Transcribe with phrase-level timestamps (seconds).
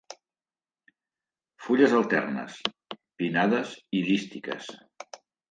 [1.65, 2.57] Fulles alternes,
[3.21, 4.73] pinnades i dístiques.